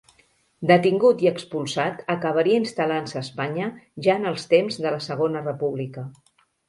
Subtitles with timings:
[0.69, 3.67] Detingut i expulsat, acabaria instal·lant-se a Espanya,
[4.09, 6.07] ja en els temps de la Segona República.